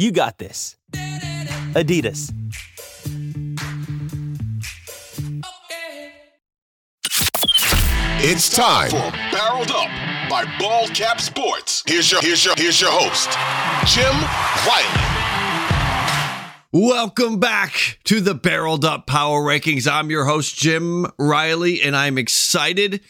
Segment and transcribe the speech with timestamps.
[0.00, 0.76] You got this.
[1.74, 2.32] Adidas.
[8.20, 9.88] It's time for Barreled Up
[10.30, 11.82] by Bald Cap Sports.
[11.84, 13.30] Here's your here's your here's your host,
[13.92, 14.14] Jim
[14.68, 14.86] Riley.
[16.70, 19.90] Welcome back to the Barreled Up Power Rankings.
[19.90, 23.00] I'm your host, Jim Riley, and I'm excited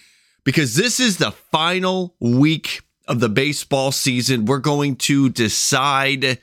[0.43, 4.47] because this is the final week of the baseball season.
[4.47, 6.39] We're going to decide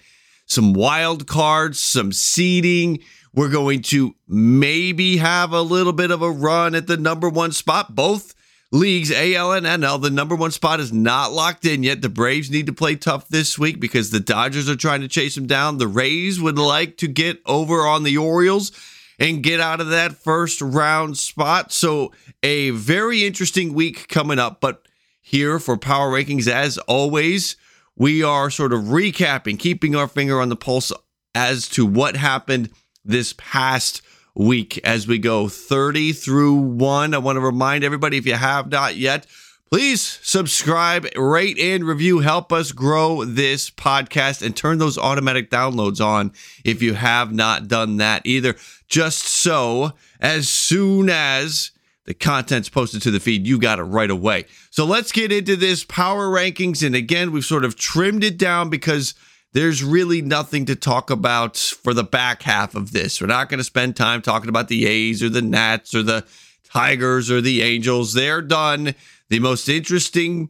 [0.46, 3.00] some wild cards, some seeding.
[3.34, 7.52] We're going to maybe have a little bit of a run at the number one
[7.52, 7.96] spot.
[7.96, 8.34] Both
[8.72, 12.02] leagues, AL and NL, the number one spot is not locked in yet.
[12.02, 15.36] The Braves need to play tough this week because the Dodgers are trying to chase
[15.36, 15.78] them down.
[15.78, 18.72] The Rays would like to get over on the Orioles
[19.20, 21.72] and get out of that first round spot.
[21.72, 22.12] So,
[22.44, 24.60] a very interesting week coming up.
[24.60, 24.88] But
[25.22, 27.56] here for Power Rankings, as always,
[27.96, 30.92] we are sort of recapping, keeping our finger on the pulse
[31.34, 32.70] as to what happened
[33.04, 34.02] this past
[34.36, 37.14] week as we go 30 through 1.
[37.14, 39.26] I want to remind everybody if you have not yet,
[39.70, 42.20] please subscribe, rate, and review.
[42.20, 46.34] Help us grow this podcast and turn those automatic downloads on
[46.64, 48.56] if you have not done that either.
[48.88, 51.72] Just so as soon as
[52.06, 54.46] the content's posted to the feed, you got it right away.
[54.70, 56.86] So let's get into this power rankings.
[56.86, 59.16] And again, we've sort of trimmed it down because
[59.54, 63.20] there's really nothing to talk about for the back half of this.
[63.20, 66.26] We're not going to spend time talking about the A's or the Nats or the
[66.66, 68.14] Tigers or the Angels.
[68.14, 68.94] They're done.
[69.30, 70.50] The most interesting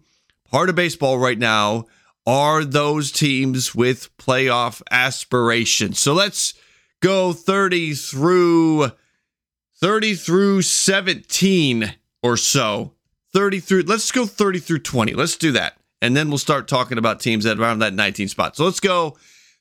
[0.49, 1.85] part of baseball right now
[2.25, 5.99] are those teams with playoff aspirations.
[5.99, 6.55] So let's
[6.99, 8.91] go 30 through
[9.85, 12.93] 30 through 17 or so.
[13.35, 15.13] 30 through let's go 30 through 20.
[15.13, 18.55] Let's do that and then we'll start talking about teams at around that 19 spot.
[18.55, 19.15] So let's go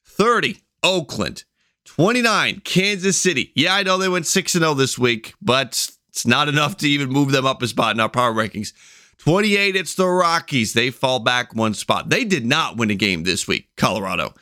[0.06, 1.44] 30, Oakland.
[1.84, 3.52] 29, Kansas City.
[3.54, 7.10] Yeah, I know they went 6 0 this week, but it's not enough to even
[7.10, 8.72] move them up a spot in our power rankings.
[9.18, 10.72] 28, it's the Rockies.
[10.72, 12.08] They fall back one spot.
[12.08, 14.32] They did not win a game this week, Colorado.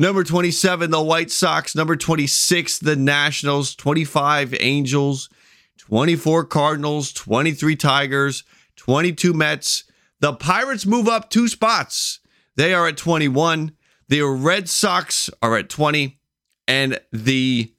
[0.00, 1.74] Number 27, the White Sox.
[1.74, 3.74] Number 26, the Nationals.
[3.74, 5.28] 25, Angels.
[5.76, 7.12] 24, Cardinals.
[7.12, 8.44] 23, Tigers.
[8.76, 9.84] 22, Mets.
[10.20, 12.20] The Pirates move up two spots.
[12.56, 13.76] They are at 21.
[14.08, 16.18] The Red Sox are at 20.
[16.66, 17.74] And the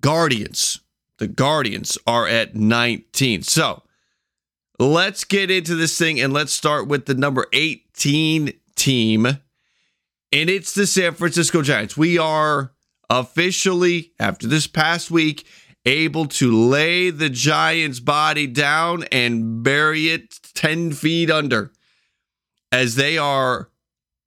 [0.00, 0.80] Guardians,
[1.18, 3.42] the Guardians are at 19.
[3.42, 3.84] So
[4.80, 9.38] let's get into this thing and let's start with the number 18 team.
[10.34, 11.96] And it's the San Francisco Giants.
[11.96, 12.72] We are
[13.08, 15.46] officially, after this past week,
[15.86, 21.70] able to lay the Giants' body down and bury it 10 feet under
[22.72, 23.70] as they are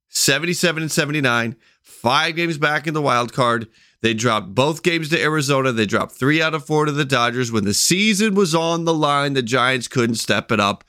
[0.08, 3.68] 77 and 79, five games back in the wild card.
[4.00, 5.72] They dropped both games to Arizona.
[5.72, 7.52] They dropped three out of four to the Dodgers.
[7.52, 10.84] When the season was on the line, the Giants couldn't step it up.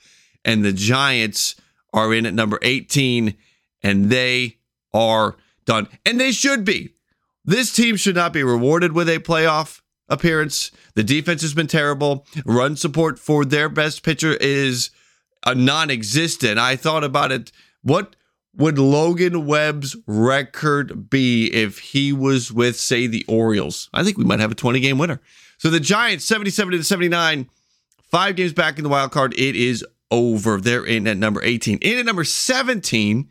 [0.46, 1.56] And the Giants
[1.92, 3.36] are in at number 18,
[3.82, 4.59] and they
[4.92, 5.88] are done.
[6.04, 6.94] And they should be.
[7.44, 10.70] This team should not be rewarded with a playoff appearance.
[10.94, 12.26] The defense has been terrible.
[12.44, 14.90] Run support for their best pitcher is
[15.46, 16.58] a non-existent.
[16.58, 17.52] I thought about it.
[17.82, 18.16] What
[18.54, 23.88] would Logan Webb's record be if he was with, say, the Orioles?
[23.94, 25.20] I think we might have a 20 game winner.
[25.58, 27.48] So the Giants, 77 to 79,
[28.10, 29.34] five games back in the wild card.
[29.34, 30.60] It is over.
[30.60, 31.78] They're in at number 18.
[31.78, 33.30] In at number 17,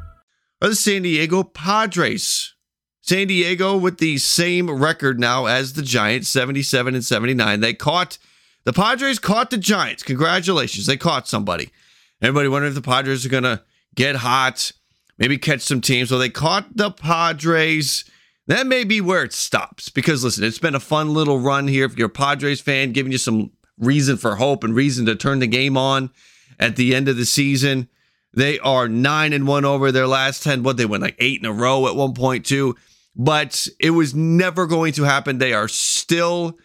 [0.61, 2.53] Are the San Diego Padres?
[3.01, 7.59] San Diego with the same record now as the Giants, 77 and 79.
[7.59, 8.19] They caught
[8.63, 10.03] the Padres caught the Giants.
[10.03, 10.85] Congratulations.
[10.85, 11.71] They caught somebody.
[12.21, 13.63] Everybody wondering if the Padres are going to
[13.95, 14.71] get hot,
[15.17, 16.11] maybe catch some teams.
[16.11, 18.05] Well, they caught the Padres.
[18.45, 21.85] That may be where it stops because listen, it's been a fun little run here.
[21.85, 25.39] If you're a Padres fan, giving you some reason for hope and reason to turn
[25.39, 26.11] the game on
[26.59, 27.89] at the end of the season.
[28.33, 30.63] They are nine and one over their last 10.
[30.63, 32.75] What they went like eight in a row at one point, too.
[33.15, 35.37] But it was never going to happen.
[35.37, 36.57] They are still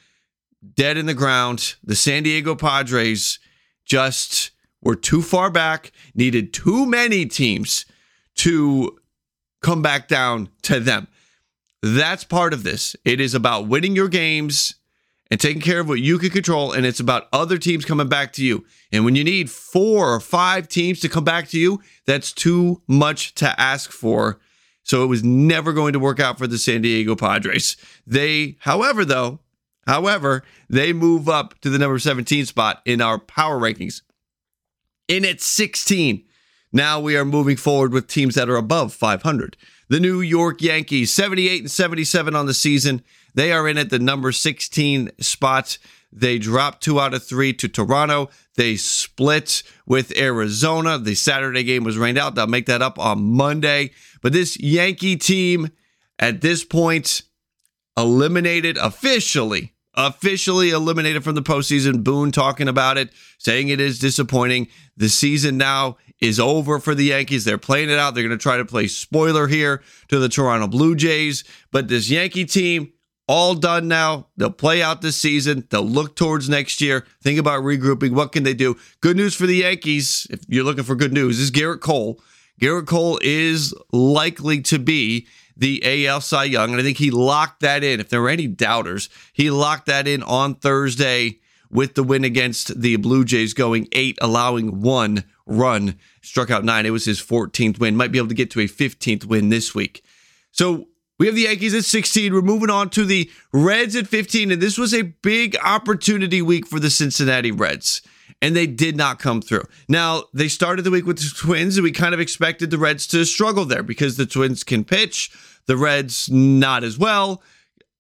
[0.75, 1.75] dead in the ground.
[1.83, 3.39] The San Diego Padres
[3.85, 7.85] just were too far back, needed too many teams
[8.37, 8.97] to
[9.63, 11.09] come back down to them.
[11.83, 12.95] That's part of this.
[13.05, 14.77] It is about winning your games
[15.31, 16.73] and taking care of what you can control.
[16.73, 18.65] And it's about other teams coming back to you.
[18.93, 22.83] And when you need four or five teams to come back to you, that's too
[22.87, 24.39] much to ask for.
[24.83, 27.77] So it was never going to work out for the San Diego Padres.
[28.07, 29.41] They, however, though,
[29.87, 34.03] however, they move up to the number 17 spot in our power rankings.
[35.09, 36.25] In at 16.
[36.73, 39.57] Now we are moving forward with teams that are above 500.
[39.89, 43.03] The New York Yankees, 78 and 77 on the season.
[43.37, 45.79] They are in at the number 16 spot.
[46.11, 48.31] They dropped two out of three to Toronto.
[48.57, 50.99] They split with Arizona.
[50.99, 52.35] The Saturday game was rained out.
[52.35, 53.91] They'll make that up on Monday.
[54.23, 55.69] But this Yankee team
[56.19, 57.23] at this point
[57.95, 62.03] eliminated officially, officially eliminated from the postseason.
[62.03, 64.69] Boone talking about it, saying it is disappointing.
[64.97, 67.45] The season now is over for the Yankees.
[67.45, 68.15] They're playing it out.
[68.15, 71.45] They're going to try to play spoiler here to the Toronto Blue Jays.
[71.71, 72.95] But this Yankee team,
[73.29, 74.29] all done now.
[74.37, 75.67] They'll play out this season.
[75.71, 77.07] They'll look towards next year.
[77.23, 78.13] Think about regrouping.
[78.13, 78.77] What can they do?
[79.01, 82.21] Good news for the Yankees, if you're looking for good news, is Gerrit Cole.
[82.61, 85.27] Gerrit Cole is likely to be
[85.57, 87.99] the AL Cy Young, and I think he locked that in.
[88.01, 91.41] If there were any doubters, he locked that in on Thursday
[91.71, 96.87] with the win against the Blue Jays, going eight, allowing one run, struck out nine.
[96.87, 97.97] It was his 14th win.
[97.97, 100.05] Might be able to get to a 15th win this week.
[100.53, 102.33] So we have the Yankees at 16.
[102.33, 104.51] We're moving on to the Reds at 15.
[104.51, 108.03] And this was a big opportunity week for the Cincinnati Reds.
[108.43, 109.65] And they did not come through.
[109.89, 113.07] Now, they started the week with the Twins, and we kind of expected the Reds
[113.09, 115.31] to struggle there because the Twins can pitch,
[115.67, 117.43] the Reds not as well.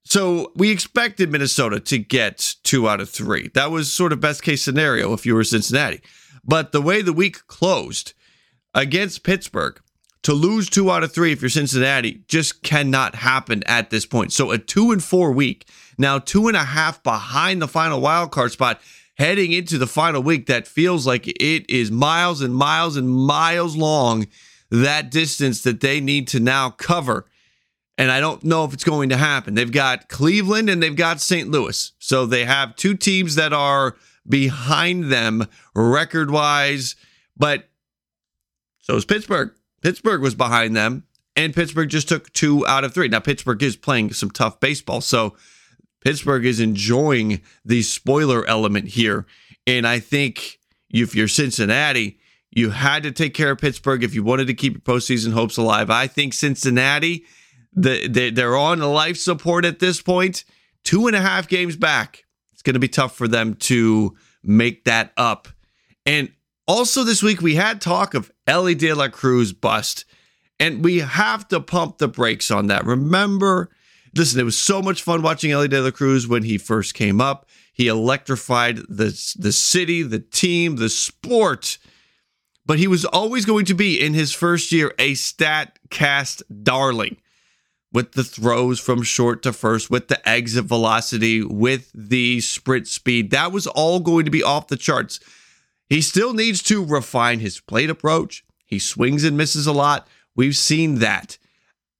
[0.04, 3.50] So we expected Minnesota to get two out of three.
[3.54, 6.00] That was sort of best case scenario if you were Cincinnati.
[6.44, 8.12] But the way the week closed
[8.72, 9.80] against Pittsburgh,
[10.26, 14.32] to lose two out of three if you're Cincinnati just cannot happen at this point.
[14.32, 15.69] So a two and four week,
[15.99, 18.81] now two and a half behind the final wild card spot,
[19.19, 20.46] heading into the final week.
[20.46, 24.26] That feels like it is miles and miles and miles long.
[24.69, 27.26] That distance that they need to now cover.
[27.96, 29.55] And I don't know if it's going to happen.
[29.55, 31.49] They've got Cleveland and they've got St.
[31.49, 31.93] Louis.
[32.00, 33.94] So they have two teams that are
[34.29, 36.96] behind them record wise,
[37.37, 37.69] but
[38.81, 39.52] so is Pittsburgh.
[39.86, 41.04] Pittsburgh was behind them,
[41.36, 43.06] and Pittsburgh just took two out of three.
[43.06, 45.36] Now, Pittsburgh is playing some tough baseball, so
[46.00, 49.26] Pittsburgh is enjoying the spoiler element here.
[49.64, 50.58] And I think
[50.90, 52.18] if you're Cincinnati,
[52.50, 55.56] you had to take care of Pittsburgh if you wanted to keep your postseason hopes
[55.56, 55.88] alive.
[55.88, 57.24] I think Cincinnati,
[57.72, 60.43] the, they, they're on life support at this point,
[60.82, 62.24] two and a half games back.
[62.52, 65.46] It's going to be tough for them to make that up.
[66.05, 66.32] And
[66.67, 70.05] also, this week we had talk of Elly De La Cruz bust,
[70.58, 72.85] and we have to pump the brakes on that.
[72.85, 73.70] Remember,
[74.15, 77.20] listen, it was so much fun watching Elly De La Cruz when he first came
[77.20, 77.49] up.
[77.73, 81.79] He electrified the, the city, the team, the sport.
[82.65, 87.19] But he was always going to be, in his first year, a stat cast darling
[87.93, 93.31] with the throws from short to first, with the exit velocity, with the sprint speed.
[93.31, 95.20] That was all going to be off the charts.
[95.88, 98.44] He still needs to refine his plate approach.
[98.64, 100.08] He swings and misses a lot.
[100.34, 101.38] We've seen that.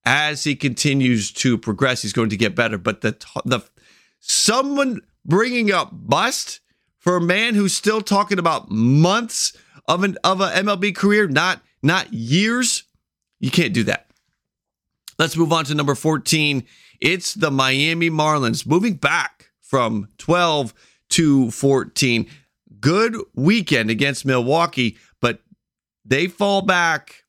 [0.05, 2.79] As he continues to progress, he's going to get better.
[2.79, 3.61] But the the
[4.21, 6.61] someone bringing up bust
[6.99, 9.57] for a man who's still talking about months
[9.89, 12.85] of an of a MLB career, not not years,
[13.41, 14.07] you can't do that.
[15.19, 16.65] Let's move on to number 14.
[17.01, 20.75] It's the Miami Marlins moving back from 12
[21.11, 22.27] to 14
[22.87, 25.41] good weekend against Milwaukee, but
[26.05, 27.25] they fall back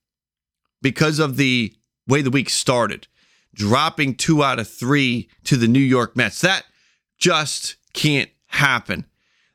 [0.84, 1.74] because of the
[2.08, 3.08] way the week started,
[3.56, 6.42] dropping two out of three to the New York Mets.
[6.42, 6.66] That
[7.18, 9.08] just can't happen.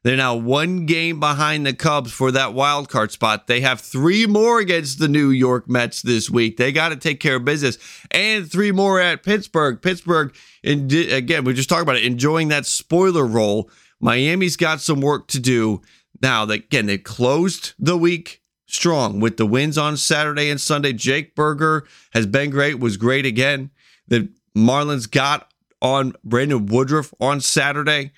[0.03, 3.47] They're now one game behind the Cubs for that wild card spot.
[3.47, 6.57] They have three more against the New York Mets this week.
[6.57, 7.79] They got to take care of business,
[8.11, 9.81] and three more at Pittsburgh.
[9.81, 13.71] Pittsburgh, again, we just talked about it, enjoying that spoiler role.
[14.03, 15.81] Miami's got some work to do
[16.21, 16.45] now.
[16.45, 20.93] That again, they closed the week strong with the wins on Saturday and Sunday.
[20.93, 23.71] Jake Burger has been great, was great again.
[24.09, 28.13] The Marlins got on Brandon Woodruff on Saturday,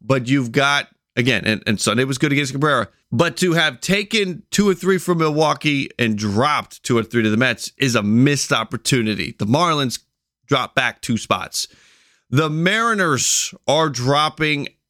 [0.00, 2.88] but you've got again, and, and Sunday was good against Cabrera.
[3.10, 7.30] But to have taken two or three from Milwaukee and dropped two or three to
[7.30, 9.34] the Mets is a missed opportunity.
[9.38, 10.00] The Marlins
[10.46, 11.66] dropped back two spots.
[12.30, 14.68] The Mariners are dropping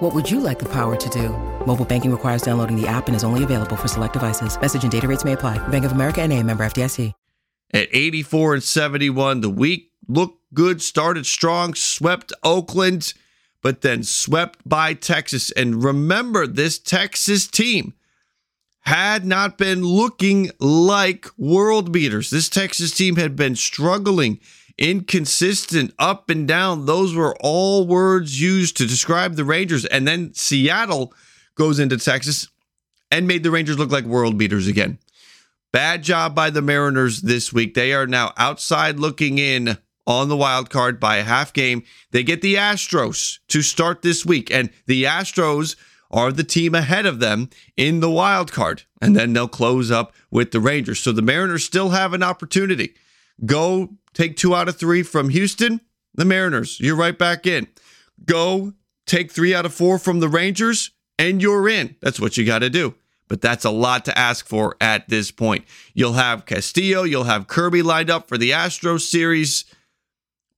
[0.00, 1.28] What would you like the power to do?
[1.64, 4.58] Mobile banking requires downloading the app and is only available for select devices.
[4.60, 5.56] Message and data rates may apply.
[5.68, 7.12] Bank of America and a member FDIC.
[7.70, 13.12] At 84 and 71, the week looked good, started strong, swept Oakland–
[13.62, 15.50] but then swept by Texas.
[15.52, 17.94] And remember, this Texas team
[18.80, 22.30] had not been looking like world beaters.
[22.30, 24.40] This Texas team had been struggling,
[24.78, 26.86] inconsistent, up and down.
[26.86, 29.84] Those were all words used to describe the Rangers.
[29.84, 31.12] And then Seattle
[31.56, 32.48] goes into Texas
[33.10, 34.98] and made the Rangers look like world beaters again.
[35.72, 37.74] Bad job by the Mariners this week.
[37.74, 41.82] They are now outside looking in on the wild card by a half game.
[42.12, 45.76] They get the Astros to start this week, and the Astros
[46.10, 48.84] are the team ahead of them in the wild card.
[49.02, 51.00] And then they'll close up with the Rangers.
[51.00, 52.94] So the Mariners still have an opportunity.
[53.44, 55.80] Go take two out of three from Houston,
[56.14, 57.68] the Mariners, you're right back in.
[58.24, 58.74] Go
[59.06, 61.96] take three out of four from the Rangers, and you're in.
[62.02, 62.94] That's what you got to do.
[63.28, 65.64] But that's a lot to ask for at this point.
[65.94, 69.64] You'll have Castillo, you'll have Kirby lined up for the Astros series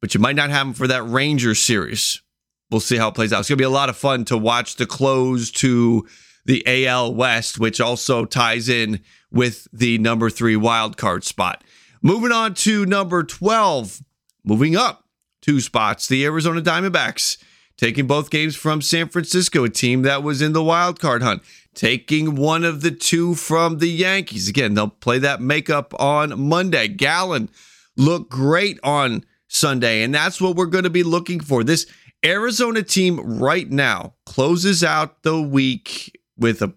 [0.01, 2.23] but you might not have him for that Rangers series.
[2.71, 3.41] We'll see how it plays out.
[3.41, 6.07] It's going to be a lot of fun to watch the close to
[6.47, 9.01] the AL West, which also ties in
[9.31, 11.63] with the number three wild card spot.
[12.03, 14.03] Moving on to number 12,
[14.45, 15.05] moving up
[15.43, 17.37] two spots, the Arizona Diamondbacks
[17.77, 21.43] taking both games from San Francisco, a team that was in the wild card hunt,
[21.75, 24.49] taking one of the two from the Yankees.
[24.49, 26.89] Again, they'll play that makeup on Monday.
[26.89, 27.49] Gallen
[27.97, 30.03] looked great on Sunday.
[30.03, 31.65] And that's what we're going to be looking for.
[31.65, 31.87] This
[32.25, 36.75] Arizona team right now closes out the week with a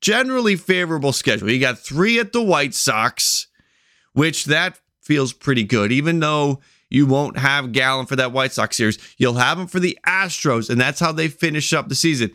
[0.00, 1.50] generally favorable schedule.
[1.50, 3.46] You got three at the White Sox,
[4.14, 8.76] which that feels pretty good, even though you won't have Gallen for that White Sox
[8.76, 8.98] series.
[9.18, 12.30] You'll have him for the Astros, and that's how they finish up the season.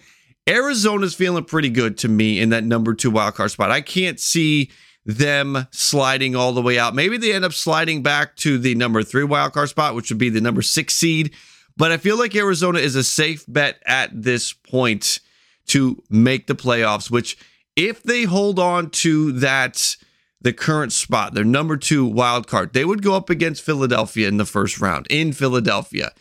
[0.48, 3.72] Arizona's feeling pretty good to me in that number two wildcard spot.
[3.72, 4.72] I can't see
[5.06, 6.96] them sliding all the way out.
[6.96, 10.30] Maybe they end up sliding back to the number three wildcard spot, which would be
[10.30, 11.34] the number six seed.
[11.78, 15.20] But I feel like Arizona is a safe bet at this point
[15.68, 17.38] to make the playoffs, which
[17.76, 19.96] if they hold on to that
[20.42, 24.38] the current spot, their number two wild card, they would go up against Philadelphia in
[24.38, 26.12] the first round in Philadelphia.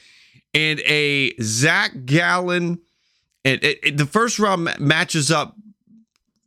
[0.55, 2.81] And a Zach Gallen,
[3.45, 5.55] and it, it, the first round matches up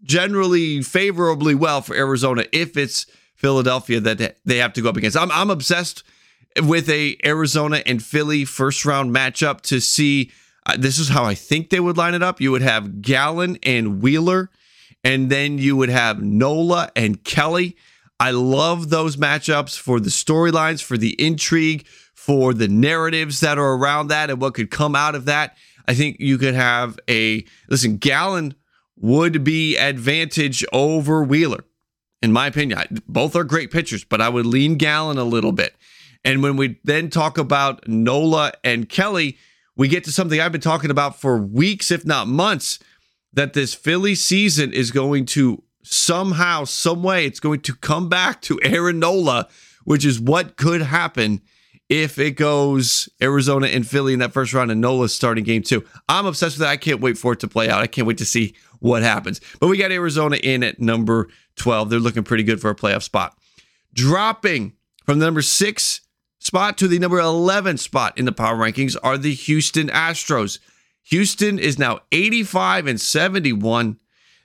[0.04, 5.18] generally favorably well for Arizona if it's Philadelphia that they have to go up against.
[5.18, 6.04] I'm, I'm obsessed
[6.62, 10.32] with a Arizona and Philly first round matchup to see.
[10.66, 12.40] Uh, this is how I think they would line it up.
[12.40, 14.52] You would have Gallen and Wheeler,
[15.04, 17.76] and then you would have Nola and Kelly.
[18.20, 23.74] I love those matchups for the storylines, for the intrigue, for the narratives that are
[23.74, 25.58] around that, and what could come out of that.
[25.88, 27.98] I think you could have a listen.
[27.98, 28.54] Gallen
[28.96, 31.66] would be advantage over Wheeler,
[32.22, 33.02] in my opinion.
[33.08, 35.76] Both are great pitchers, but I would lean Gallen a little bit.
[36.24, 39.38] And when we then talk about Nola and Kelly,
[39.76, 42.78] we get to something I've been talking about for weeks, if not months,
[43.34, 48.42] that this Philly season is going to somehow, some way, it's going to come back
[48.42, 49.48] to Aaron Nola,
[49.84, 51.42] which is what could happen
[51.90, 55.84] if it goes Arizona and Philly in that first round and Nola's starting game two.
[56.08, 56.72] I'm obsessed with that.
[56.72, 57.82] I can't wait for it to play out.
[57.82, 59.42] I can't wait to see what happens.
[59.60, 61.90] But we got Arizona in at number 12.
[61.90, 63.38] They're looking pretty good for a playoff spot.
[63.94, 64.74] Dropping
[65.06, 66.00] from the number six
[66.40, 70.60] spot to the number 11 spot in the power rankings are the Houston Astros.
[71.04, 74.00] Houston is now 85 and 71.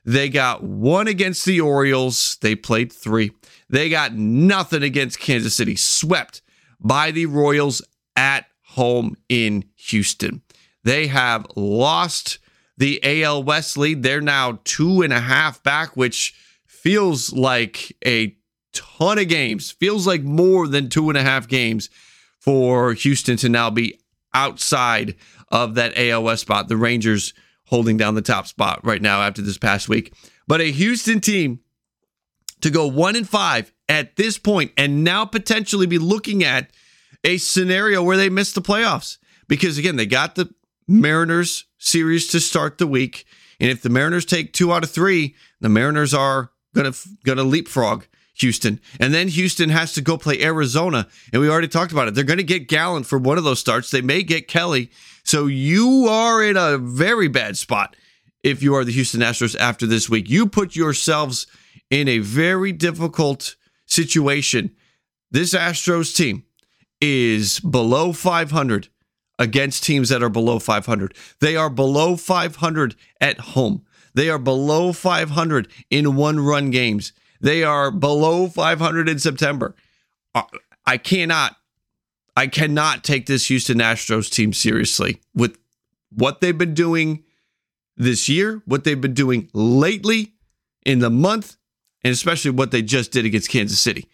[0.05, 2.39] They got one against the Orioles.
[2.41, 3.33] They played three.
[3.69, 6.43] They got nothing against Kansas City, swept
[6.81, 7.83] by the Royals
[8.15, 10.43] at home in Houston.
[10.85, 12.39] They have lost
[12.79, 14.03] the AL West lead.
[14.03, 16.35] They're now two and a half back, which
[16.67, 18.37] feels like a
[18.73, 21.91] ton of games, feels like more than two and a half games
[22.39, 23.99] for Houston to now be
[24.35, 25.17] outside
[25.49, 26.69] of that West spot.
[26.69, 27.35] The Rangers
[27.67, 30.15] holding down the top spot right now after this past week.
[30.47, 31.61] But a Houston team
[32.61, 36.71] to go one and five at this point and now potentially be looking at
[37.25, 39.19] a scenario where they miss the playoffs.
[39.49, 40.53] Because again, they got the
[40.88, 43.26] Mariners series to start the week.
[43.61, 46.93] And if the Mariners take two out of three, the Mariners are gonna
[47.25, 48.81] gonna leapfrog Houston.
[49.00, 51.09] And then Houston has to go play Arizona.
[51.33, 52.15] And we already talked about it.
[52.15, 53.91] They're gonna get Gallen for one of those starts.
[53.91, 54.91] They may get Kelly.
[55.26, 57.97] So you are in a very bad spot
[58.45, 60.30] if you are the Houston Astros after this week.
[60.30, 61.49] You put yourselves
[61.90, 63.56] in a very difficult
[63.87, 64.76] situation.
[65.33, 66.45] This Astros team
[67.00, 68.88] is below 500
[69.37, 71.16] against teams that are below 500.
[71.40, 73.85] They are below 500 at home.
[74.14, 77.12] They are below 500 in one run games.
[77.40, 79.75] They are below 500 in September.
[80.37, 80.45] Uh,
[80.87, 81.56] I cannot
[82.37, 85.59] I cannot take this Houston Astros team seriously with
[86.11, 87.25] what they've been doing
[87.97, 90.35] this year, what they've been doing lately
[90.85, 91.57] in the month,
[92.05, 94.07] and especially what they just did against Kansas City.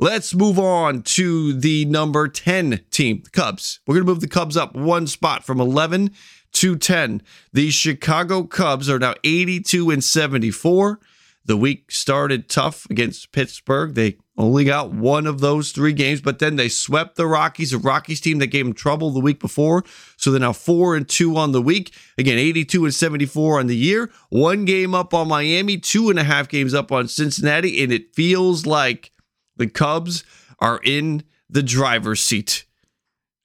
[0.00, 3.80] Let's move on to the number 10 team, the Cubs.
[3.86, 6.12] We're going to move the Cubs up one spot from 11
[6.52, 7.20] to 10.
[7.52, 11.00] The Chicago Cubs are now 82 and 74.
[11.44, 13.94] The week started tough against Pittsburgh.
[13.94, 17.78] They only got one of those three games, but then they swept the Rockies, a
[17.78, 19.82] Rockies team that gave them trouble the week before.
[20.16, 21.92] So they're now four and two on the week.
[22.16, 24.12] Again, 82 and 74 on the year.
[24.30, 28.14] One game up on Miami, two and a half games up on Cincinnati, and it
[28.14, 29.10] feels like
[29.56, 30.22] the Cubs
[30.60, 32.64] are in the driver's seat.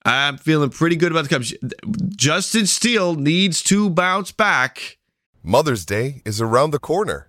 [0.04, 1.54] I'm feeling pretty good about the Cubs.
[2.14, 4.98] Justin Steele needs to bounce back.
[5.42, 7.28] Mother's Day is around the corner.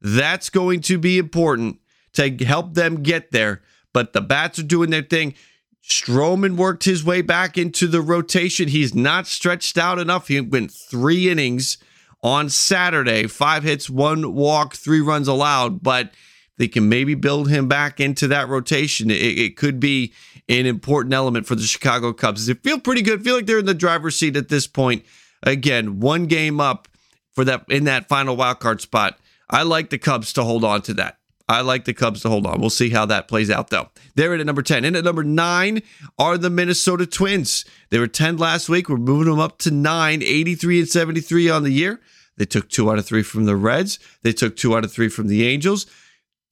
[0.00, 1.78] That's going to be important
[2.14, 3.62] to help them get there.
[3.92, 5.34] But the Bats are doing their thing.
[5.82, 8.68] Stroman worked his way back into the rotation.
[8.68, 10.28] He's not stretched out enough.
[10.28, 11.78] He went three innings
[12.22, 15.82] on Saturday, five hits, one walk, three runs allowed.
[15.82, 16.12] But
[16.58, 19.10] they can maybe build him back into that rotation.
[19.10, 20.12] It, it could be
[20.48, 22.46] an important element for the Chicago Cubs.
[22.46, 23.24] They feel pretty good.
[23.24, 25.04] Feel like they're in the driver's seat at this point.
[25.42, 26.86] Again, one game up
[27.32, 29.18] for that in that final wild card spot.
[29.50, 31.18] I like the Cubs to hold on to that.
[31.48, 32.60] I like the Cubs to hold on.
[32.60, 33.88] We'll see how that plays out, though.
[34.14, 34.84] They're in at number 10.
[34.84, 35.82] In at number 9
[36.16, 37.64] are the Minnesota Twins.
[37.90, 38.88] They were 10 last week.
[38.88, 42.00] We're moving them up to 9, 83 and 73 on the year.
[42.36, 43.98] They took two out of three from the Reds.
[44.22, 45.86] They took two out of three from the Angels.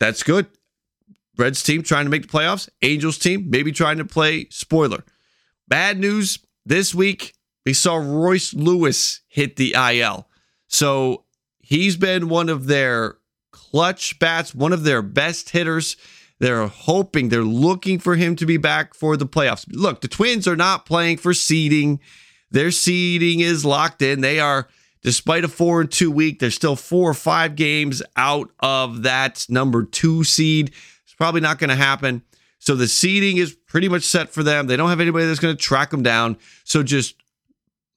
[0.01, 0.47] That's good.
[1.39, 2.69] Reds team trying to make the playoffs.
[2.83, 5.05] Angels team maybe trying to play spoiler.
[5.69, 7.35] Bad news this week.
[7.65, 10.29] We saw Royce Lewis hit the IL.
[10.67, 11.25] So
[11.69, 13.19] he's been one of their
[13.53, 15.99] clutch bats, one of their best hitters.
[16.39, 19.67] They're hoping, they're looking for him to be back for the playoffs.
[19.71, 22.01] Look, the Twins are not playing for seeding.
[22.51, 24.23] Their seeding is locked in.
[24.23, 24.69] They are
[25.03, 29.45] despite a four and two week, they're still four or five games out of that
[29.51, 30.73] number two seed.
[31.05, 32.23] It's probably not going to happen.
[32.61, 34.69] So the seeding is pretty much set for them.
[34.69, 36.39] They don't have anybody that's going to track them down.
[36.65, 37.17] So just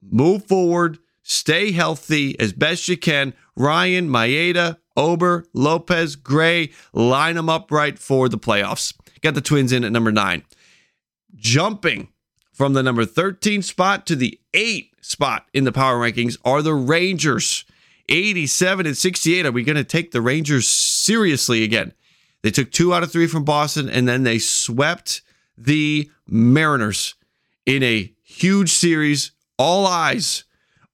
[0.02, 3.34] move forward, stay healthy as best you can.
[3.56, 8.94] Ryan, Maeda, Ober, Lopez, Gray, line them up right for the playoffs.
[9.20, 10.44] Got the Twins in at number nine.
[11.34, 12.08] Jumping
[12.52, 16.74] from the number 13 spot to the eight spot in the power rankings are the
[16.74, 17.64] Rangers.
[18.08, 19.46] 87 and 68.
[19.46, 21.92] Are we going to take the Rangers seriously again?
[22.42, 25.22] They took two out of three from Boston and then they swept
[25.56, 27.14] the Mariners
[27.64, 29.30] in a huge series.
[29.58, 30.44] All eyes,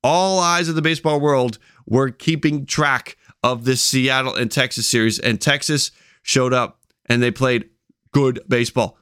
[0.04, 5.18] all eyes of the baseball world were keeping track of this Seattle and Texas series.
[5.18, 5.90] And Texas
[6.22, 7.70] showed up and they played
[8.12, 8.98] good baseball.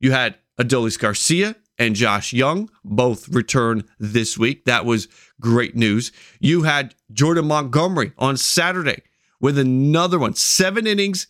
[0.00, 4.64] You had Adolis Garcia and Josh Jung both return this week.
[4.64, 5.08] That was
[5.40, 6.12] great news.
[6.40, 9.02] You had Jordan Montgomery on Saturday
[9.40, 11.26] with another one, seven innings,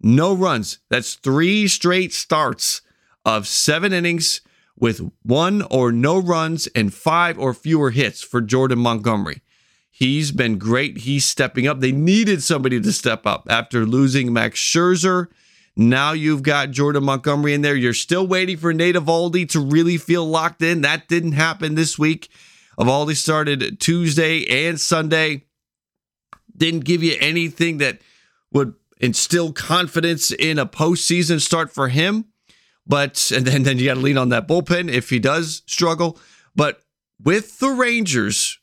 [0.00, 0.78] no runs.
[0.90, 2.82] That's three straight starts
[3.24, 4.42] of seven innings
[4.78, 9.40] with one or no runs and five or fewer hits for Jordan Montgomery.
[9.96, 10.98] He's been great.
[10.98, 11.78] He's stepping up.
[11.78, 15.28] They needed somebody to step up after losing Max Scherzer.
[15.76, 17.76] Now you've got Jordan Montgomery in there.
[17.76, 20.80] You're still waiting for Nate Eovaldi to really feel locked in.
[20.80, 22.28] That didn't happen this week.
[22.76, 25.44] Eovaldi started Tuesday and Sunday.
[26.56, 28.00] Didn't give you anything that
[28.52, 32.24] would instill confidence in a postseason start for him.
[32.84, 36.18] But and then then you got to lean on that bullpen if he does struggle.
[36.56, 36.82] But
[37.22, 38.58] with the Rangers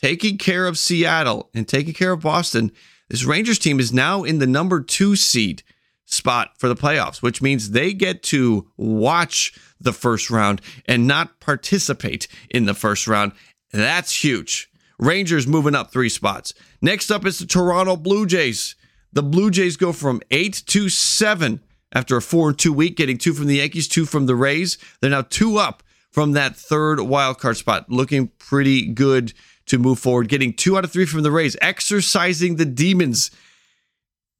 [0.00, 2.72] taking care of Seattle and taking care of Boston,
[3.08, 5.62] this Rangers team is now in the number two seed
[6.06, 11.40] spot for the playoffs, which means they get to watch the first round and not
[11.40, 13.32] participate in the first round.
[13.72, 14.70] That's huge.
[14.98, 16.52] Rangers moving up three spots.
[16.82, 18.76] Next up is the Toronto Blue Jays.
[19.12, 21.60] The Blue Jays go from eight to seven
[21.92, 24.78] after a four and two week, getting two from the Yankees, two from the Rays.
[25.00, 29.32] They're now two up from that third wild card spot, looking pretty good
[29.70, 33.30] to move forward, getting two out of three from the Rays, exercising the demons.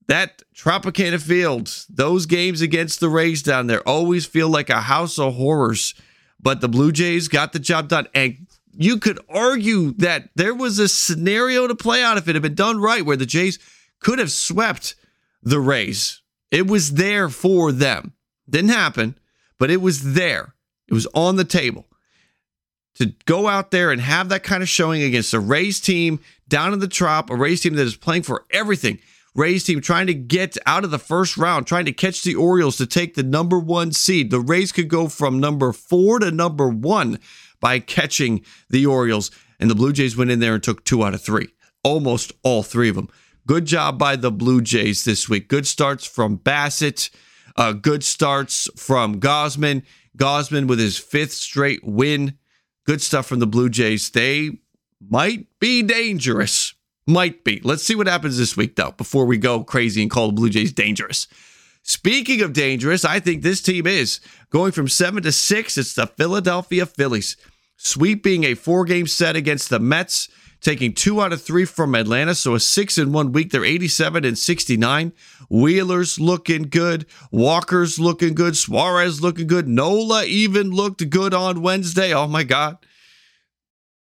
[0.09, 5.21] That Tropicana Field, those games against the Rays down there always feel like a house
[5.21, 5.95] of horrors.
[6.41, 8.09] But the Blue Jays got the job done.
[8.13, 12.43] And you could argue that there was a scenario to play out if it had
[12.43, 13.59] been done right, where the Jays
[14.01, 14.97] could have swept
[15.43, 16.23] the Rays.
[16.51, 18.15] It was there for them.
[18.49, 19.17] Didn't happen,
[19.59, 20.55] but it was there.
[20.89, 21.87] It was on the table.
[22.97, 26.73] To go out there and have that kind of showing against a Rays team down
[26.73, 28.99] in the Trop, a Rays team that is playing for everything.
[29.35, 32.77] Rays team trying to get out of the first round, trying to catch the Orioles
[32.77, 34.31] to take the number one seed.
[34.31, 37.21] The Rays could go from number four to number one
[37.61, 39.31] by catching the Orioles.
[39.61, 41.49] And the Blue Jays went in there and took two out of three,
[41.85, 43.09] almost all three of them.
[43.47, 45.49] Good job by the Blue Jays this week.
[45.49, 47.11] Good starts from Bassitt,
[47.57, 49.83] Uh, good starts from Gausman.
[50.17, 52.39] Gausman with his fifth straight win.
[52.91, 54.11] Good stuff from the Blue Jays.
[54.11, 54.59] They
[55.09, 56.75] might be dangerous.
[57.07, 57.61] Might be.
[57.63, 60.51] Let's see what happens this week, though, before we go crazy and call the Blue
[60.51, 61.29] Jays dangerous.
[61.85, 64.19] Speaking of dangerous, I think this team is
[64.51, 65.79] going from seven to six.
[65.79, 67.37] It's the Philadelphia Phillies
[67.77, 70.29] sweeping a four game set against the Mets
[70.61, 72.35] taking two out of three from Atlanta.
[72.35, 73.51] So a six in one week.
[73.51, 75.13] They're 87 and 69.
[75.49, 77.07] Wheeler's looking good.
[77.31, 78.57] Walker's looking good.
[78.57, 79.67] Suarez looking good.
[79.69, 82.13] Nola even looked good on Wednesday.
[82.15, 82.79] Oh my God.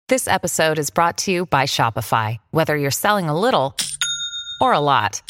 [0.09, 2.37] This episode is brought to you by Shopify.
[2.50, 3.74] Whether you're selling a little
[4.61, 5.22] or a lot,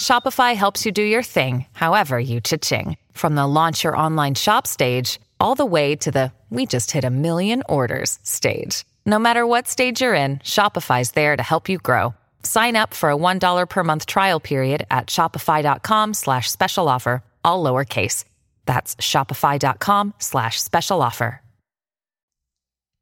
[0.00, 2.96] Shopify helps you do your thing, however you cha-ching.
[3.12, 7.04] From the launch your online shop stage, all the way to the we just hit
[7.04, 8.86] a million orders stage.
[9.08, 12.14] No matter what stage you're in, Shopify's there to help you grow.
[12.42, 17.64] Sign up for a $1 per month trial period at shopify.com slash special offer, all
[17.64, 18.24] lowercase.
[18.66, 21.40] That's shopify.com slash special offer.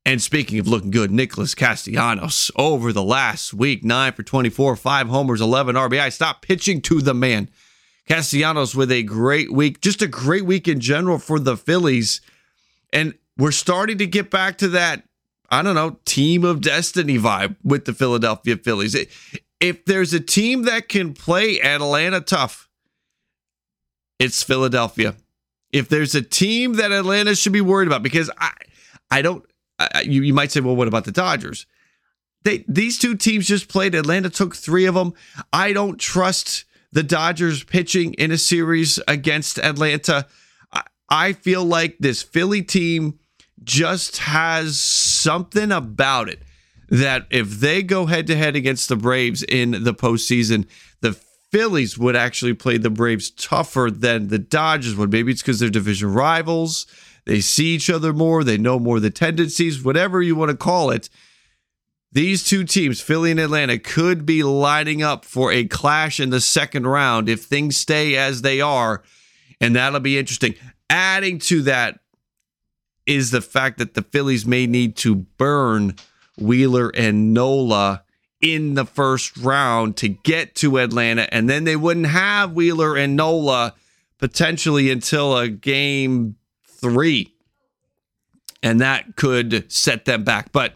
[0.05, 5.09] And speaking of looking good, Nicholas Castellanos over the last week, 9 for 24, 5
[5.09, 6.13] homers, 11 RBI.
[6.13, 7.51] Stop pitching to the man.
[8.07, 12.21] Castellanos with a great week, just a great week in general for the Phillies.
[12.93, 15.03] And we're starting to get back to that
[15.51, 18.97] I don't know, team of destiny vibe with the Philadelphia Phillies.
[19.61, 22.69] If there's a team that can play Atlanta tough,
[24.19, 25.15] it's Philadelphia.
[25.73, 28.53] If there's a team that Atlanta should be worried about, because I,
[29.11, 29.45] I don't,
[29.79, 31.67] I, you, you might say, well, what about the Dodgers?
[32.45, 33.95] They, these two teams just played.
[33.95, 35.13] Atlanta took three of them.
[35.53, 40.27] I don't trust the Dodgers pitching in a series against Atlanta.
[40.73, 43.19] I, I feel like this Philly team
[43.65, 46.43] just has something about it
[46.89, 50.67] that if they go head to head against the Braves in the postseason,
[51.01, 51.13] the
[51.51, 55.13] Phillies would actually play the Braves tougher than the Dodgers would.
[55.13, 56.87] Maybe it's because they're division rivals.
[57.25, 58.45] They see each other more.
[58.45, 61.09] They know more the tendencies, whatever you want to call it.
[62.13, 66.41] These two teams, Philly and Atlanta, could be lining up for a clash in the
[66.41, 69.03] second round if things stay as they are.
[69.61, 70.55] And that'll be interesting.
[70.89, 71.99] Adding to that,
[73.07, 75.95] is the fact that the Phillies may need to burn
[76.39, 78.03] Wheeler and Nola
[78.41, 83.17] in the first round to get to Atlanta, and then they wouldn't have Wheeler and
[83.17, 83.75] Nola
[84.19, 87.33] potentially until a game three.
[88.63, 90.53] And that could set them back.
[90.53, 90.75] But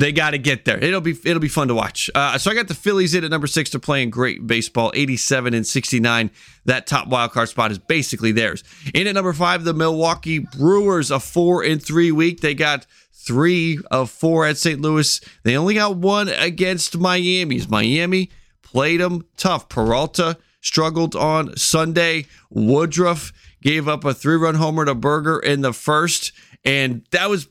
[0.00, 0.82] they got to get there.
[0.82, 2.08] It'll be it'll be fun to watch.
[2.14, 3.70] Uh, so I got the Phillies in at number six.
[3.70, 6.30] They're playing great baseball, 87 and 69.
[6.64, 8.64] That top wild card spot is basically theirs.
[8.94, 12.40] In at number five, the Milwaukee Brewers, a four and three week.
[12.40, 14.80] They got three of four at St.
[14.80, 15.20] Louis.
[15.42, 17.68] They only got one against Miami's.
[17.68, 18.30] Miami
[18.62, 19.68] played them tough.
[19.68, 22.24] Peralta struggled on Sunday.
[22.48, 26.32] Woodruff gave up a three run homer to Burger in the first,
[26.64, 27.48] and that was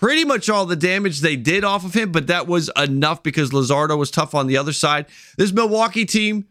[0.00, 3.50] pretty much all the damage they did off of him, but that was enough because
[3.50, 5.06] Luzardo was tough on the other side.
[5.36, 6.46] This Milwaukee team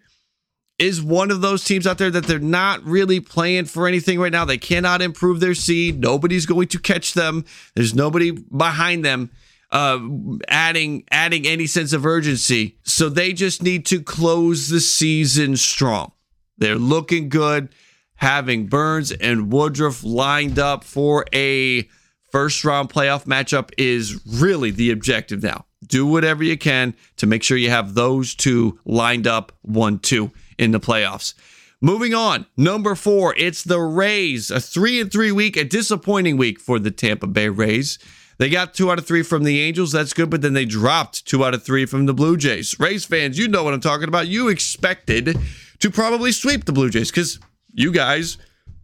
[0.79, 4.31] is one of those teams out there that they're not really playing for anything right
[4.31, 4.45] now.
[4.45, 5.99] They cannot improve their seed.
[5.99, 7.45] Nobody's going to catch them.
[7.75, 9.31] There's nobody behind them
[9.71, 9.99] uh,
[10.47, 12.77] adding adding any sense of urgency.
[12.83, 16.12] So they just need to close the season strong.
[16.57, 17.69] They're looking good,
[18.15, 21.88] having Burnes and Woodruff lined up for a
[22.32, 25.66] first round playoff matchup is really the objective now.
[25.86, 30.32] Do whatever you can to make sure you have those two lined up 1 2
[30.58, 31.34] in the playoffs.
[31.80, 34.50] Moving on, number four, it's the Rays.
[34.50, 38.00] A three and three week, a disappointing week for the Tampa Bay Rays.
[38.40, 39.92] They got two out of three from the Angels.
[39.92, 42.80] That's good, but then they dropped two out of three from the Blue Jays.
[42.80, 44.28] Rays fans, you know what I'm talking about.
[44.28, 45.38] You expected
[45.80, 47.40] to probably sweep the Blue Jays because
[47.74, 48.38] you guys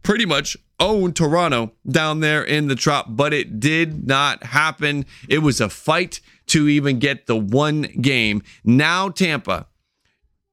[0.03, 5.05] pretty much own Toronto down there in the trop, but it did not happen.
[5.29, 8.43] It was a fight to even get the one game.
[8.63, 9.67] Now Tampa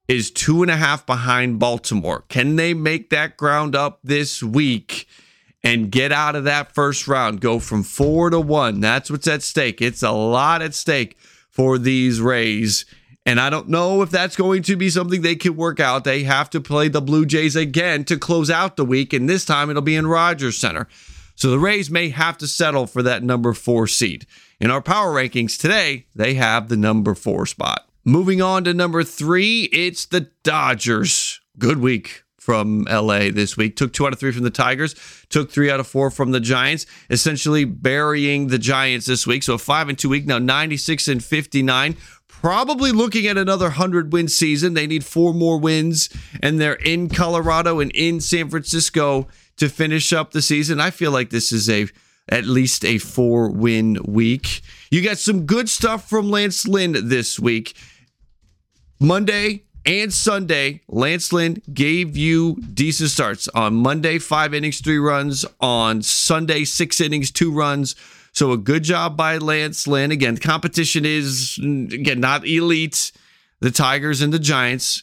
[0.09, 2.25] is two and a half behind Baltimore.
[2.29, 5.07] Can they make that ground up this week
[5.63, 7.41] and get out of that first round?
[7.41, 8.81] Go from four to one.
[8.81, 9.83] That's what's at stake.
[9.83, 11.17] It's a lot at stake
[11.49, 12.85] for these Rays.
[13.27, 16.05] And I don't know if that's going to be something they can work out.
[16.05, 19.45] They have to play the Blue Jays again to close out the week, and this
[19.45, 20.89] time it'll be in Rogers Center.
[21.37, 24.27] So the Rays may have to settle for that number four seed.
[24.61, 27.89] In our power rankings today, they have the number four spot.
[28.05, 31.41] Moving on to number three, it's the Dodgers.
[31.59, 33.77] Good week from LA this week.
[33.77, 34.95] Took two out of three from the Tigers,
[35.29, 39.43] took three out of four from the Giants, essentially burying the Giants this week.
[39.43, 41.97] So a five and two week, now 96 and 59
[42.41, 44.75] probably looking at another 100 win season.
[44.75, 46.09] They need four more wins,
[46.43, 50.81] and they're in Colorado and in San Francisco to finish up the season.
[50.81, 51.87] I feel like this is a
[52.29, 54.63] at least a four win week.
[54.91, 57.77] You got some good stuff from Lance Lynn this week.
[58.99, 63.49] Monday and Sunday, Lance Lynn gave you decent starts.
[63.49, 65.45] On Monday, five innings, three runs.
[65.61, 67.97] On Sunday, six innings, two runs.
[68.33, 70.11] So a good job by Lance Lynn.
[70.11, 73.13] Again, competition is again not elite.
[73.61, 75.03] The Tigers and the Giants.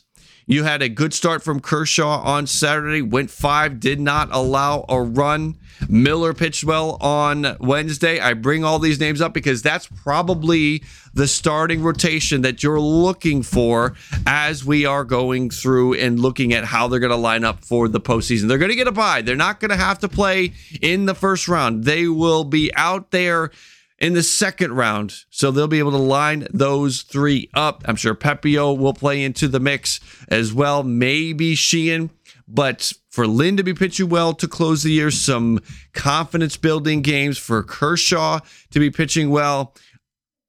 [0.49, 5.01] You had a good start from Kershaw on Saturday, went five, did not allow a
[5.01, 5.57] run.
[5.89, 8.21] Miller pitched well on Wednesday.
[8.21, 10.83] I bring all these names up because that's probably
[11.13, 16.63] the starting rotation that you're looking for as we are going through and looking at
[16.63, 18.47] how they're going to line up for the postseason.
[18.47, 19.23] They're going to get a bye.
[19.23, 21.83] They're not going to have to play in the first round.
[21.83, 23.51] They will be out there
[23.99, 25.23] in the second round.
[25.29, 27.83] So they'll be able to line those three up.
[27.86, 30.83] I'm sure Pepiot will play into the mix as well.
[30.83, 32.12] Maybe Sheehan.
[32.47, 35.60] But for Lynn to be pitching well to close the year, some
[35.93, 38.39] confidence building games for Kershaw
[38.71, 39.75] to be pitching well.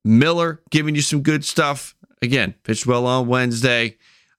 [0.04, 1.96] Miller giving you some good stuff.
[2.22, 3.96] Again, pitched well on Wednesday.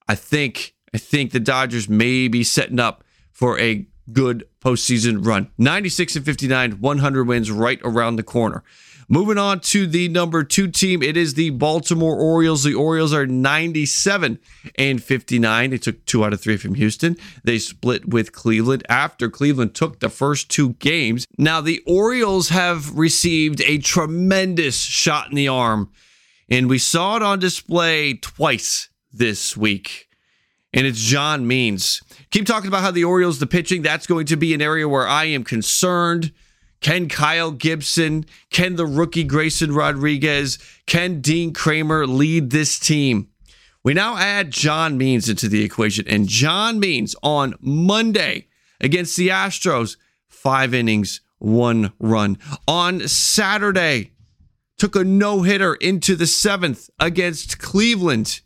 [0.08, 5.52] I think I think the Dodgers may be setting up for a good postseason run.
[5.58, 8.64] 96 and 59, 100 wins right around the corner.
[9.12, 12.64] Moving on to the number two team, it is the Baltimore Orioles.
[12.64, 14.38] The Orioles are 97
[14.78, 15.70] and 59.
[15.72, 17.18] They took two out of three from Houston.
[17.44, 21.26] They split with Cleveland after Cleveland took the first two games.
[21.40, 25.90] Now, the Orioles have received a tremendous shot in the arm,
[26.48, 30.08] and we saw it on display twice this week.
[30.72, 32.04] And it's John Means.
[32.30, 35.08] Keep talking about how the Orioles, the pitching, that's going to be an area where
[35.08, 36.32] I am concerned.
[36.82, 43.30] Can Kyle Gibson, can the rookie Grayson Rodriguez, can Dean Kremer lead this team?
[43.84, 46.08] We now add John Means into the equation.
[46.08, 48.48] And John Means on Monday
[48.80, 52.38] against the Astros, five innings, one run.
[52.68, 54.12] On Saturday,
[54.78, 58.42] took a no hitter into the seventh against Cleveland.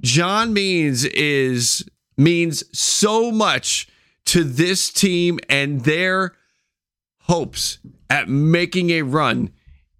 [0.00, 1.84] John Means is
[2.16, 3.88] means so much
[4.26, 6.34] to this team and their
[7.22, 7.78] hopes
[8.10, 9.50] at making a run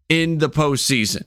[0.09, 1.25] in the postseason.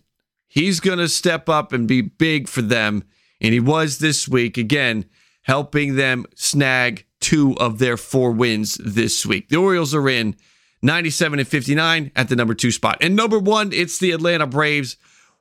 [0.47, 3.03] He's going to step up and be big for them.
[3.41, 5.05] And he was this week, again,
[5.41, 9.49] helping them snag two of their four wins this week.
[9.49, 10.37] The Orioles are in
[10.81, 12.97] 97 and 59 at the number two spot.
[13.01, 14.97] And number one, it's the Atlanta Braves.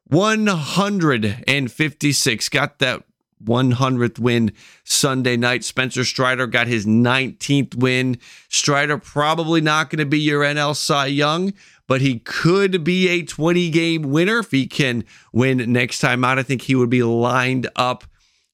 [0.09, 2.49] 156.
[2.49, 3.05] Got that
[3.44, 4.52] 100th win
[4.85, 5.64] Sunday night.
[5.64, 8.18] Spencer Strider got his 19th win.
[8.48, 11.52] Strider probably not going to be your NL Cy Young,
[11.87, 16.38] but he could be a 20 game winner if he can win next time out.
[16.38, 18.04] I think he would be lined up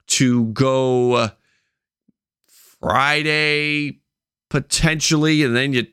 [0.09, 1.29] to go uh,
[2.81, 4.00] Friday
[4.48, 5.87] potentially, and then you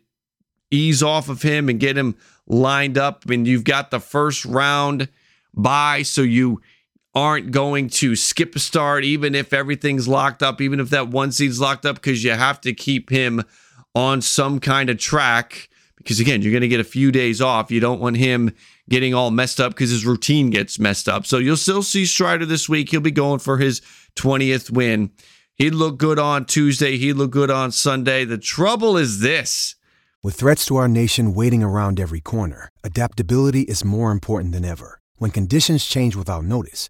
[0.71, 2.15] ease off of him and get him
[2.47, 3.23] lined up.
[3.25, 5.09] I mean, you've got the first round
[5.53, 6.61] bye, so you
[7.15, 11.31] aren't going to skip a start, even if everything's locked up, even if that one
[11.31, 13.43] seed's locked up, because you have to keep him
[13.95, 15.69] on some kind of track.
[15.97, 17.71] Because again, you're going to get a few days off.
[17.71, 18.53] You don't want him
[18.89, 21.25] getting all messed up because his routine gets messed up.
[21.25, 22.91] So you'll still see Strider this week.
[22.91, 23.81] He'll be going for his
[24.15, 25.11] 20th win.
[25.55, 26.97] He'd look good on Tuesday.
[26.97, 28.25] He'd look good on Sunday.
[28.25, 29.75] The trouble is this.
[30.23, 34.99] With threats to our nation waiting around every corner, adaptability is more important than ever.
[35.17, 36.89] When conditions change without notice,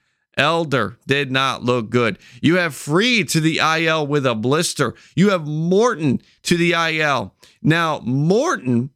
[0.37, 2.17] Elder did not look good.
[2.41, 4.95] You have Fried to the IL with a blister.
[5.15, 7.35] You have Morton to the IL.
[7.61, 8.91] Now, Morton,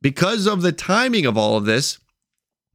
[0.00, 1.98] because of the timing of all of this,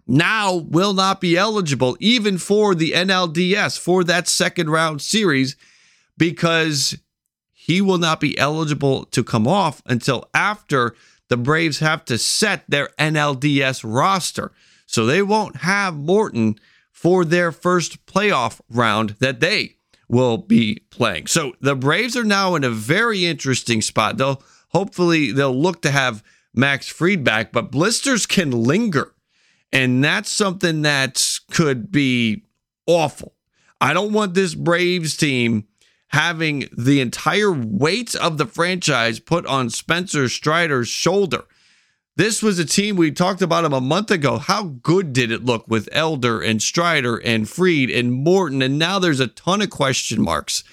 [0.08, 5.56] now will not be eligible even for the NLDS for that second round series
[6.18, 6.98] because
[7.52, 10.96] he will not be eligible to come off until after
[11.28, 14.54] the Braves have to set their NLDS roster.
[14.86, 16.58] So they won't have Morton
[16.98, 19.76] for their first playoff round that they
[20.10, 21.28] will be playing.
[21.28, 24.18] So the Braves are now in a very interesting spot.
[24.18, 26.24] They'll hopefully they'll look to have
[26.56, 29.14] Max Fried back, but blisters can linger.
[29.72, 32.46] And that's something that could be
[32.88, 33.36] awful.
[33.80, 35.68] I don't want this Braves team
[36.08, 41.44] having the entire weight of the franchise put on Spencer Strider's shoulder.
[42.18, 44.40] This was a team we talked about him a month ago.
[44.40, 48.64] How good did it look with Elder and Strider and Fried and Morton?
[48.64, 50.64] And now there's a ton of question marks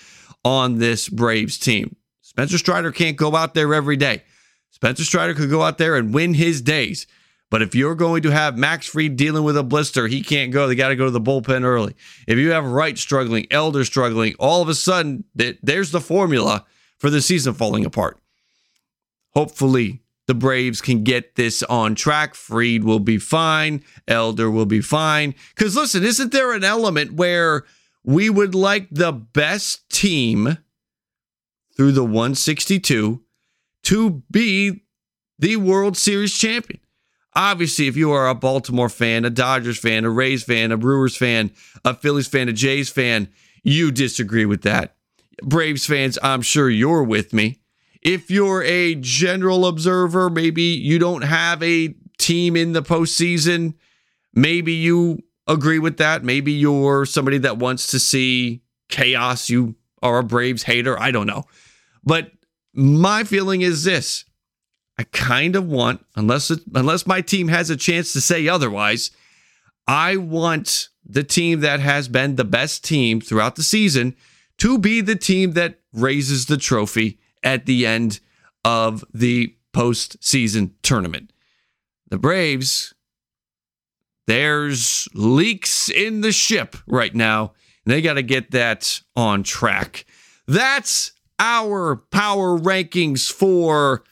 [0.42, 1.96] on this Braves team.
[2.22, 4.22] Spencer Strider can't go out there every day.
[4.70, 7.06] Spencer Strider could go out there and win his days.
[7.50, 10.66] But if you're going to have Max Fried dealing with a blister, he can't go.
[10.66, 11.94] They got to go to the bullpen early.
[12.26, 16.64] If you have Wright struggling, Elder struggling, all of a sudden, there's the formula
[16.96, 18.18] for the season falling apart.
[19.34, 22.34] Hopefully, the Braves can get this on track.
[22.34, 23.84] Fried will be fine.
[24.08, 25.34] Elder will be fine.
[25.54, 27.64] Because listen, isn't there an element where
[28.04, 30.58] we would like the best team
[31.76, 33.22] through the 162
[33.82, 34.82] to be
[35.38, 36.80] the World Series champion?
[37.36, 41.16] Obviously, if you are a Baltimore fan, a Dodgers fan, a Rays fan, a Brewers
[41.16, 41.50] fan,
[41.84, 43.28] a Phillies fan, a Jays fan,
[43.64, 44.94] you disagree with that.
[45.42, 47.58] Braves fans, I'm sure you're with me.
[48.04, 53.74] If you're a general observer, maybe you don't have a team in the postseason,
[54.34, 56.24] maybe you agree with that.
[56.24, 59.48] Maybe you're somebody that wants to see chaos.
[59.48, 60.98] You are a Braves hater.
[61.00, 61.44] I don't know.
[62.04, 62.32] But
[62.72, 64.24] my feeling is this
[64.98, 69.10] I kind of want, unless it, unless my team has a chance to say otherwise,
[69.86, 74.14] I want the team that has been the best team throughout the season
[74.58, 78.20] to be the team that raises the trophy at the end
[78.64, 81.32] of the postseason tournament.
[82.08, 82.94] The Braves,
[84.26, 87.52] there's leaks in the ship right now.
[87.84, 90.06] They got to get that on track.
[90.46, 94.04] That's our power rankings for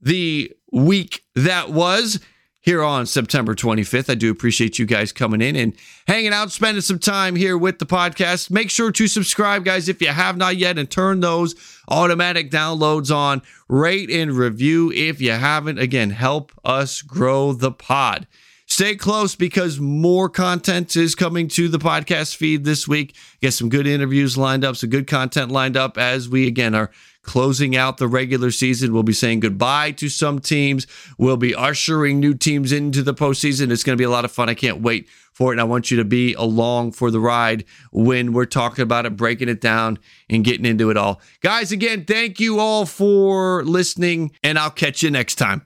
[0.00, 2.20] the week that was
[2.60, 4.10] here on September 25th.
[4.10, 5.74] I do appreciate you guys coming in and
[6.06, 8.50] hanging out, spending some time here with the podcast.
[8.50, 11.54] Make sure to subscribe, guys, if you have not yet, and turn those
[11.88, 13.42] automatic downloads on.
[13.68, 15.78] Rate and review if you haven't.
[15.78, 18.26] Again, help us grow the pod.
[18.66, 23.16] Stay close because more content is coming to the podcast feed this week.
[23.40, 26.92] Get some good interviews lined up, some good content lined up as we again are
[27.22, 28.92] closing out the regular season.
[28.92, 30.86] We'll be saying goodbye to some teams.
[31.18, 33.70] We'll be ushering new teams into the postseason.
[33.70, 34.48] It's going to be a lot of fun.
[34.48, 35.54] I can't wait for it.
[35.54, 39.16] And I want you to be along for the ride when we're talking about it,
[39.16, 39.98] breaking it down,
[40.28, 41.20] and getting into it all.
[41.40, 45.62] Guys, again, thank you all for listening, and I'll catch you next time.